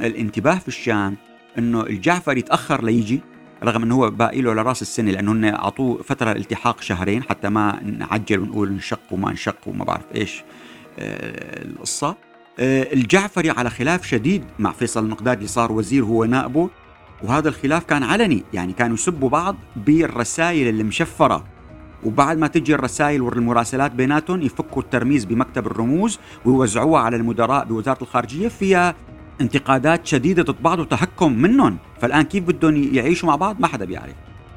الانتباه 0.00 0.58
في 0.58 0.68
الشام 0.68 1.16
إنه 1.58 1.80
الجعفري 1.80 2.42
تاخر 2.42 2.84
ليجي 2.84 3.20
رغم 3.64 3.82
إنه 3.82 3.94
هو 3.94 4.10
باقي 4.10 4.40
له 4.40 4.54
لراس 4.54 4.82
السنة 4.82 5.10
لأنه 5.10 5.32
هن 5.32 5.44
أعطوه 5.44 6.02
فترة 6.02 6.32
الالتحاق 6.32 6.80
شهرين 6.82 7.22
حتى 7.22 7.48
ما 7.48 7.80
نعجل 7.82 8.40
ونقول 8.40 8.68
انشق 8.68 9.00
وما 9.10 9.30
انشق 9.30 9.56
وما 9.66 9.84
بعرف 9.84 10.04
إيش 10.14 10.42
آه 10.98 11.64
القصة. 11.64 12.16
آه 12.58 12.92
الجعفري 12.92 13.50
على 13.50 13.70
خلاف 13.70 14.06
شديد 14.06 14.44
مع 14.58 14.72
فيصل 14.72 15.04
المقداد 15.04 15.36
اللي 15.36 15.48
صار 15.48 15.72
وزير 15.72 16.04
هو 16.04 16.24
نائبه 16.24 16.70
وهذا 17.22 17.48
الخلاف 17.48 17.84
كان 17.84 18.02
علني 18.02 18.42
يعني 18.54 18.72
كانوا 18.72 18.94
يسبوا 18.94 19.28
بعض 19.28 19.56
بالرسائل 19.76 20.68
المشفره 20.68 21.55
وبعد 22.06 22.38
ما 22.38 22.46
تجي 22.46 22.74
الرسائل 22.74 23.22
والمراسلات 23.22 23.92
بيناتهم 23.92 24.42
يفكوا 24.42 24.82
الترميز 24.82 25.24
بمكتب 25.24 25.66
الرموز 25.66 26.18
ويوزعوها 26.44 27.00
على 27.00 27.16
المدراء 27.16 27.64
بوزارة 27.64 28.02
الخارجية 28.02 28.48
فيها 28.48 28.94
انتقادات 29.40 30.06
شديدة 30.06 30.42
ضد 30.42 30.62
بعض 30.62 30.78
وتهكم 30.78 31.32
منهم. 31.32 31.78
فالآن 32.00 32.22
كيف 32.22 32.44
بدهم 32.44 32.94
يعيشوا 32.94 33.28
مع 33.28 33.36
بعض؟ 33.36 33.60
ما 33.60 33.66
حدا 33.66 33.84
بيعرف. 33.84 34.14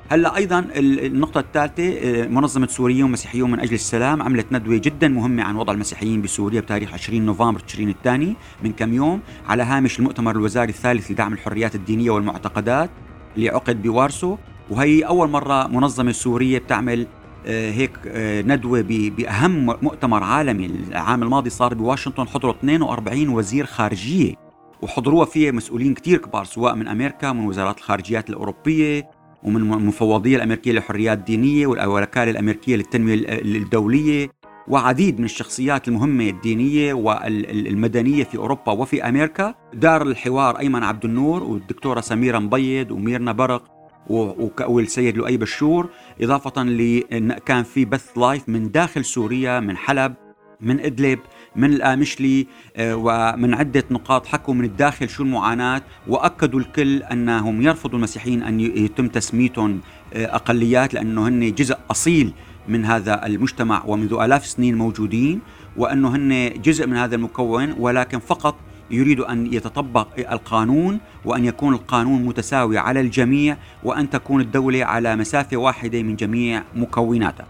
هلأ 0.09 0.35
أيضا 0.35 0.65
النقطة 0.75 1.39
الثالثة 1.39 1.93
آه، 1.97 2.27
منظمة 2.27 2.67
سوريون 2.67 3.09
ومسيحيون 3.09 3.51
من 3.51 3.59
أجل 3.59 3.73
السلام 3.73 4.21
عملت 4.21 4.45
ندوة 4.51 4.77
جدا 4.77 5.07
مهمة 5.07 5.43
عن 5.43 5.55
وضع 5.55 5.73
المسيحيين 5.73 6.21
بسوريا 6.21 6.61
بتاريخ 6.61 6.93
20 6.93 7.21
نوفمبر 7.21 7.59
تشرين 7.59 7.89
الثاني 7.89 8.35
من 8.63 8.73
كم 8.73 8.93
يوم 8.93 9.19
على 9.47 9.63
هامش 9.63 9.99
المؤتمر 9.99 10.31
الوزاري 10.35 10.69
الثالث 10.69 11.11
لدعم 11.11 11.33
الحريات 11.33 11.75
الدينية 11.75 12.11
والمعتقدات 12.11 12.89
اللي 13.35 13.49
عقد 13.49 13.81
بوارسو. 13.81 14.37
وهي 14.69 15.01
أول 15.01 15.29
مرة 15.29 15.67
منظمة 15.67 16.11
سورية 16.11 16.59
بتعمل 16.59 17.07
هيك 17.45 17.91
آه، 18.07 18.41
ندوة 18.41 18.81
بأهم 18.87 19.65
مؤتمر 19.65 20.23
عالمي. 20.23 20.65
العام 20.65 21.23
الماضي 21.23 21.49
صار 21.49 21.73
بواشنطن 21.73 22.27
حضروا 22.27 22.53
42 22.53 23.29
وزير 23.29 23.65
خارجية 23.65 24.33
وحضروها 24.81 25.25
فيها 25.25 25.51
مسؤولين 25.51 25.93
كتير 25.93 26.17
كبار 26.17 26.45
سواء 26.45 26.75
من 26.75 26.87
أمريكا 26.87 27.29
ومن 27.29 27.45
وزارات 27.47 27.77
الخارجيات 27.77 28.29
الأوروبية 28.29 29.09
ومن 29.43 29.73
المفوضية 29.73 30.35
الأمريكية 30.35 30.71
للحريات 30.71 31.17
الدينية 31.17 31.67
والوكالة 31.67 32.31
الأمريكية 32.31 32.75
للتنمية 32.75 33.15
الدولية 33.27 34.29
وعديد 34.67 35.19
من 35.19 35.25
الشخصيات 35.25 35.87
المهمة 35.87 36.29
الدينية 36.29 36.93
والمدنية 36.93 38.23
في 38.23 38.37
أوروبا 38.37 38.71
وفي 38.71 39.09
أمريكا. 39.09 39.55
دار 39.73 40.01
الحوار 40.01 40.59
أيمن 40.59 40.83
عبد 40.83 41.05
النور 41.05 41.43
والدكتورة 41.43 42.01
سميرة 42.01 42.39
مبيض 42.39 42.91
وميرنا 42.91 43.31
برق 43.31 43.78
والسيد 44.07 45.17
لؤي 45.17 45.37
بشور 45.37 45.89
إضافة 46.21 46.63
ل 46.63 47.03
كان 47.45 47.63
في 47.63 47.85
بث 47.85 48.17
لايف 48.17 48.49
من 48.49 48.71
داخل 48.71 49.05
سوريا 49.05 49.59
من 49.59 49.77
حلب 49.77 50.13
من 50.61 50.79
إدلب 50.79 51.19
من 51.55 51.73
الآمشلي 51.73 52.47
آه، 52.75 52.95
ومن 52.95 53.53
عدة 53.53 53.83
نقاط 53.91 54.25
حكوا 54.25 54.53
من 54.53 54.65
الداخل 54.65 55.09
شو 55.09 55.23
المعاناة 55.23 55.81
وأكدوا 56.07 56.59
الكل 56.59 57.03
أنهم 57.03 57.61
يرفضوا 57.61 57.97
المسيحيين 57.97 58.43
أن 58.43 58.59
يتم 58.59 59.07
تسميتهم 59.07 59.79
آه، 60.13 60.35
أقليات 60.35 60.93
لأنه 60.93 61.27
هن 61.27 61.53
جزء 61.53 61.77
أصيل 61.91 62.33
من 62.67 62.85
هذا 62.85 63.25
المجتمع 63.25 63.83
ومنذ 63.85 64.13
آلاف 64.13 64.43
السنين 64.43 64.75
موجودين 64.77 65.39
وأنه 65.77 66.15
هن 66.15 66.61
جزء 66.61 66.87
من 66.87 66.95
هذا 66.97 67.15
المكون 67.15 67.75
ولكن 67.79 68.19
فقط 68.19 68.55
يريد 68.91 69.19
أن 69.19 69.53
يتطبق 69.53 70.07
القانون 70.31 70.99
وأن 71.25 71.45
يكون 71.45 71.73
القانون 71.73 72.25
متساوي 72.25 72.77
على 72.77 73.01
الجميع 73.01 73.57
وأن 73.83 74.09
تكون 74.09 74.41
الدولة 74.41 74.85
على 74.85 75.15
مسافة 75.15 75.57
واحدة 75.57 76.03
من 76.03 76.15
جميع 76.15 76.63
مكوناتها. 76.75 77.47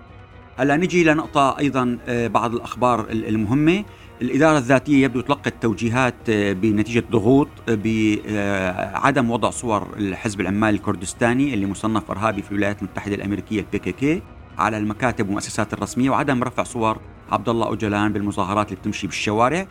هلأ 0.57 0.77
نجي 0.77 1.03
لنقطة 1.03 1.57
أيضا 1.59 1.97
آه، 2.07 2.27
بعض 2.27 2.55
الأخبار 2.55 3.05
المهمة. 3.09 3.83
الإدارة 4.21 4.57
الذاتية 4.57 5.03
يبدو 5.03 5.21
تلقت 5.21 5.53
توجيهات 5.61 6.15
آه، 6.29 6.53
بنتيجة 6.53 7.03
ضغوط 7.11 7.47
آه، 7.69 7.75
بعدم 7.75 9.31
وضع 9.31 9.49
صور 9.49 9.87
الحزب 9.97 10.41
العمالي 10.41 10.77
الكردستاني 10.77 11.53
اللي 11.53 11.65
مصنف 11.65 12.11
إرهابي 12.11 12.41
في 12.41 12.51
الولايات 12.51 12.81
المتحدة 12.81 13.15
الأمريكية 13.15 13.59
البي 13.59 13.79
كي 13.79 13.91
كي 13.91 14.21
على 14.57 14.77
المكاتب 14.77 15.25
والمؤسسات 15.25 15.73
الرسمية 15.73 16.09
وعدم 16.09 16.43
رفع 16.43 16.63
صور 16.63 16.97
عبد 17.31 17.49
الله 17.49 17.67
أوجلان 17.67 18.13
بالمظاهرات 18.13 18.67
اللي 18.67 18.79
بتمشي 18.79 19.07
بالشوارع. 19.07 19.67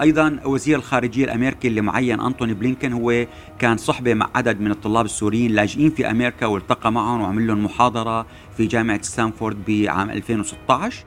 أيضا 0.00 0.40
وزير 0.44 0.78
الخارجية 0.78 1.24
الأمريكي 1.24 1.68
اللي 1.68 1.80
معين 1.80 2.20
أنتوني 2.20 2.54
بلينكن 2.54 2.92
هو 2.92 3.26
كان 3.58 3.76
صحبة 3.76 4.14
مع 4.14 4.30
عدد 4.34 4.60
من 4.60 4.70
الطلاب 4.70 5.04
السوريين 5.04 5.50
اللاجئين 5.50 5.90
في 5.90 6.10
أمريكا 6.10 6.46
والتقى 6.46 6.92
معهم 6.92 7.20
وعمل 7.20 7.46
لهم 7.46 7.64
محاضرة 7.64 8.26
في 8.56 8.66
جامعة 8.66 9.02
ستانفورد 9.02 9.64
بعام 9.64 10.10
2016 10.10 11.04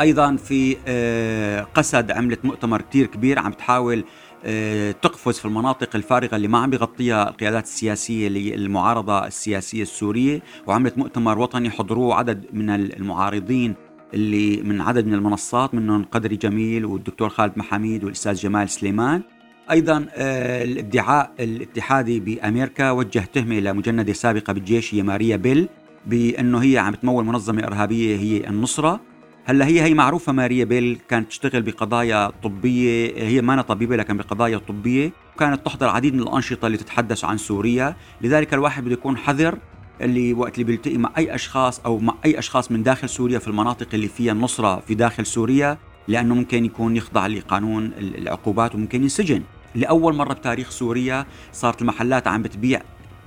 أيضا 0.00 0.36
في 0.36 0.76
آه، 0.86 1.60
قسد 1.60 2.10
عملت 2.10 2.44
مؤتمر 2.44 2.82
كتير 2.82 3.06
كبير 3.06 3.38
عم 3.38 3.52
تحاول 3.52 4.04
آه، 4.44 4.92
تقفز 4.92 5.38
في 5.38 5.44
المناطق 5.44 5.96
الفارغة 5.96 6.36
اللي 6.36 6.48
ما 6.48 6.58
عم 6.58 6.70
بيغطيها 6.70 7.28
القيادات 7.28 7.64
السياسية 7.64 8.28
المعارضة 8.54 9.26
السياسية 9.26 9.82
السورية 9.82 10.42
وعملت 10.66 10.98
مؤتمر 10.98 11.38
وطني 11.38 11.70
حضروه 11.70 12.14
عدد 12.14 12.46
من 12.52 12.70
المعارضين. 12.70 13.74
اللي 14.16 14.62
من 14.62 14.80
عدد 14.80 15.06
من 15.06 15.14
المنصات 15.14 15.74
منهم 15.74 16.04
قدري 16.04 16.36
جميل 16.36 16.84
والدكتور 16.84 17.28
خالد 17.28 17.52
محاميد 17.56 18.04
والأستاذ 18.04 18.34
جمال 18.34 18.68
سليمان. 18.70 19.22
أيضا 19.70 20.06
آه، 20.14 20.64
الادعاء 20.64 21.32
الاتحادي 21.40 22.20
بامريكا 22.20 22.90
وجه 22.90 23.28
تهمه 23.32 23.60
لمجنده 23.60 24.12
سابقة 24.12 24.52
بالجيش 24.52 24.94
هي 24.94 25.02
ماريا 25.02 25.36
بيل 25.36 25.68
بأنه 26.06 26.58
هي 26.58 26.78
عم 26.78 26.94
تمول 26.94 27.24
منظمة 27.24 27.66
إرهابية 27.66 28.16
هي 28.16 28.48
النصرة. 28.48 29.00
هلأ 29.44 29.66
هي 29.66 29.82
هي 29.82 29.94
معروفة 29.94 30.32
ماريا 30.32 30.64
بيل 30.64 30.98
كانت 31.08 31.28
تشتغل 31.28 31.62
بقضايا 31.62 32.32
طبية 32.42 33.14
هي 33.16 33.42
ما 33.42 33.62
طبيبة 33.62 33.96
لكن 33.96 34.16
بقضايا 34.16 34.58
طبية. 34.58 35.10
كانت 35.38 35.66
تحضر 35.66 35.86
العديد 35.86 36.14
من 36.14 36.20
الأنشطة 36.20 36.66
اللي 36.66 36.78
تتحدث 36.78 37.24
عن 37.24 37.38
سوريا. 37.38 37.96
لذلك 38.20 38.54
الواحد 38.54 38.84
بده 38.84 38.92
يكون 38.92 39.16
حذر 39.16 39.58
اللي 40.00 40.32
وقت 40.34 40.54
اللي 40.54 40.64
بيلتقي 40.64 40.98
مع 40.98 41.12
أي 41.18 41.34
أشخاص 41.34 41.80
أو 41.80 41.98
مع 41.98 42.14
أي 42.24 42.38
أشخاص 42.38 42.70
من 42.72 42.82
داخل 42.82 43.08
سوريا 43.08 43.38
في 43.38 43.48
المناطق 43.48 43.88
اللي 43.94 44.08
فيها 44.08 44.32
النصرة 44.32 44.80
في 44.80 44.94
داخل 44.94 45.26
سوريا 45.26 45.78
لأنه 46.08 46.34
ممكن 46.34 46.64
يكون 46.64 46.96
يخضع 46.96 47.26
لقانون 47.26 47.92
العقوبات 47.98 48.74
وممكن 48.74 49.02
ينسجن. 49.02 49.42
لأول 49.74 50.14
مرة 50.14 50.32
بتاريخ 50.32 50.70
سوريا 50.70 51.26
صارت 51.52 51.82
المحلات 51.82 52.26
عم 52.26 52.42
بتبيع 52.42 52.82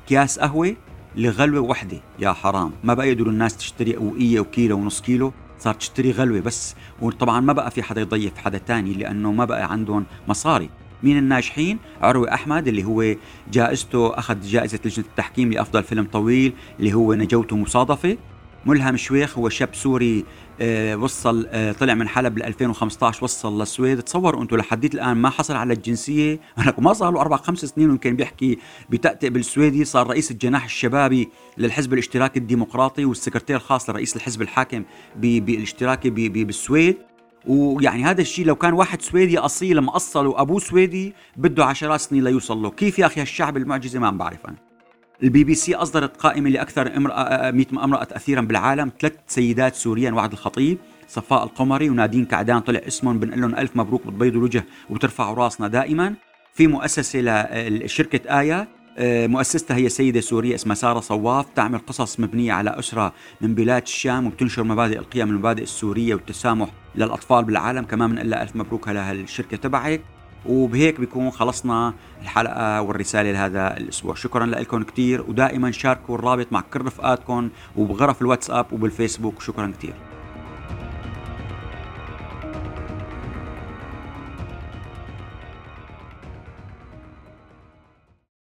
أكياس 0.06 0.40
قهوة 0.40 0.76
لغلوة 1.16 1.62
وحدة. 1.62 1.98
يا 2.20 2.34
حرام. 2.34 2.72
ما 2.84 2.94
بقى 2.94 3.10
يقدروا 3.10 3.32
الناس 3.32 3.58
تشتري 3.58 3.98
أوقية 3.98 4.40
وكيلو 4.40 4.78
ونص 4.78 5.02
كيلو 5.02 5.34
صارت 5.60 5.78
تشتري 5.78 6.12
غلوة 6.12 6.40
بس. 6.40 6.76
وطبعا 7.02 7.40
ما 7.40 7.54
بقى 7.54 7.72
في 7.72 7.84
حدا 7.84 8.02
يضيف 8.02 8.38
حدا 8.38 8.58
تاني 8.58 8.94
لأنه 8.94 9.32
ما 9.32 9.46
بقى 9.46 9.72
عندهم 9.72 10.06
مصاري. 10.28 10.70
مين 11.04 11.18
الناجحين 11.18 11.78
عروي 12.02 12.34
أحمد 12.34 12.68
اللي 12.68 12.84
هو 12.84 13.16
جائزته 13.52 14.20
أخذ 14.20 14.42
جائزة 14.42 14.80
لجنة 14.86 15.06
التحكيم 15.06 15.54
لأفضل 15.54 15.84
فيلم 15.84 16.06
طويل 16.06 16.54
اللي 16.80 16.94
هو 16.94 17.14
نجوته 17.14 17.58
مصادفة 17.58 18.18
ملهم 18.66 18.98
شويخ 18.98 19.38
هو 19.38 19.50
شاب 19.50 19.76
سوري 19.76 20.26
آه، 20.62 20.96
وصل 20.96 21.48
آه، 21.52 21.72
طلع 21.72 21.94
من 21.94 22.08
حلب 22.08 22.38
ل 22.38 22.44
2015 22.44 23.24
وصل 23.24 23.60
للسويد. 23.60 24.02
تصوروا 24.02 24.42
أنتم 24.42 24.58
لحديت 24.58 24.96
الآن 24.96 25.18
ما 25.18 25.30
حصل 25.30 25.56
على 25.56 25.74
الجنسية؟ 25.74 26.40
ما 26.78 26.94
صار 26.94 27.14
له 27.14 27.22
أربع 27.22 27.38
خمس 27.38 27.66
سنين 27.66 27.90
ويمكن 27.90 28.16
بيحكي 28.16 28.58
بتأتئ 28.90 29.30
بالسويدي. 29.30 29.86
صار 29.86 30.08
رئيس 30.08 30.32
الجناح 30.32 30.64
الشبابي 30.64 31.30
للحزب 31.58 31.94
الاشتراكي 31.94 32.40
الديمقراطي 32.40 33.06
والسكرتير 33.06 33.56
الخاص 33.56 33.90
لرئيس 33.90 34.16
الحزب 34.16 34.42
الحاكم 34.42 34.84
بالاشتراكي 35.16 36.10
بالسويد. 36.10 37.09
ويعني 37.48 38.04
هذا 38.04 38.22
الشيء 38.22 38.46
لو 38.46 38.56
كان 38.56 38.74
واحد 38.74 39.02
سويدي 39.02 39.38
أصيل 39.38 39.80
مأصل 39.80 40.26
وأبوه 40.26 40.60
سويدي 40.60 41.14
بده 41.38 41.66
عشرات 41.66 42.00
سنين 42.00 42.24
ليوصل 42.24 42.58
له. 42.58 42.70
كيف 42.70 43.00
يا 43.00 43.06
أخي 43.06 43.22
هالشعب 43.22 43.58
المعجزة؟ 43.58 44.00
ما 44.00 44.08
عم 44.08 44.18
بعرف 44.18 44.46
أنا. 44.48 44.56
البي 45.24 45.44
بي 45.44 45.56
سي 45.56 45.76
أصدرت 45.76 46.18
قائمة 46.18 46.50
لأكثر 46.50 46.98
امرأة 46.98 47.52
100 47.52 47.66
امرأة 47.74 48.04
تاثيرا 48.04 48.42
بالعالم. 48.42 48.92
ثلاث 49.00 49.14
سيدات 49.28 49.76
سوريا 49.76 50.12
وعد 50.12 50.32
الخطيب 50.32 50.78
صفاء 51.08 51.44
القمري 51.44 51.90
ونادين 51.90 52.26
كعدان. 52.26 52.60
طلع 52.60 52.82
اسمهم 52.88 53.20
بنقول 53.20 53.42
لهم 53.42 53.56
ألف 53.56 53.76
مبروك 53.76 54.08
بتبيضوا 54.08 54.40
الوجه 54.40 54.66
وبترفعوا 54.90 55.36
راسنا 55.36 55.68
دائما. 55.68 56.16
في 56.54 56.68
مؤسسة 56.68 57.20
لشركه 57.70 58.40
إيه 58.40 58.68
مؤسستها 59.02 59.78
هي 59.78 59.90
سيدة 59.90 60.22
سورية 60.22 60.56
اسمها 60.56 60.76
سارة 60.76 61.00
صواف 61.00 61.46
تعمل 61.56 61.80
قصص 61.80 62.20
مبنية 62.20 62.54
على 62.54 62.80
أسرة 62.80 63.14
من 63.42 63.56
بلاد 63.56 63.82
الشام 63.82 64.28
وبتنشر 64.28 64.64
مبادئ 64.64 65.00
القيم 65.00 65.30
المبادئ 65.30 65.64
السورية 65.64 66.14
والتسامح 66.14 66.70
للأطفال 66.96 67.44
بالعالم. 67.44 67.84
كمان 67.86 68.10
بنقول 68.10 68.34
ألف 68.34 68.56
مبروك 68.56 68.88
لهالشركة 68.88 69.58
تبعك. 69.58 70.02
وبهيك 70.46 71.00
بيكون 71.00 71.32
خلصنا 71.32 71.94
الحلقة 72.22 72.82
والرسالة 72.82 73.32
لهذا 73.32 73.78
الأسبوع. 73.78 74.16
شكرا 74.16 74.46
لكم 74.46 74.84
كثير 74.84 75.22
ودائما 75.22 75.72
شاركوا 75.72 76.16
الرابط 76.16 76.48
مع 76.52 76.62
كل 76.62 76.82
رفقاتكم 76.82 77.50
وبغرف 77.78 78.22
الواتساب 78.22 78.74
وبالفيسبوك. 78.74 79.42
شكرا 79.42 79.74
كثير 79.78 79.94